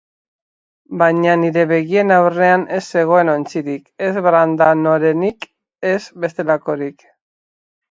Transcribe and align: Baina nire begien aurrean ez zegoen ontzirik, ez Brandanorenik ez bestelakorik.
Baina 1.01 1.35
nire 1.41 1.65
begien 1.71 2.13
aurrean 2.15 2.63
ez 2.79 2.81
zegoen 2.97 3.31
ontzirik, 3.35 3.85
ez 4.09 4.15
Brandanorenik 4.29 5.49
ez 5.93 6.01
bestelakorik. 6.27 7.09